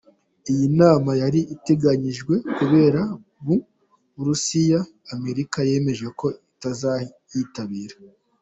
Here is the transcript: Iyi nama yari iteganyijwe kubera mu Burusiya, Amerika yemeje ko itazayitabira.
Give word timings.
Iyi 0.51 0.65
nama 0.79 1.11
yari 1.21 1.41
iteganyijwe 1.55 2.33
kubera 2.57 3.01
mu 3.45 3.55
Burusiya, 4.15 4.79
Amerika 5.15 5.57
yemeje 5.69 6.07
ko 6.19 6.27
itazayitabira. 6.51 7.95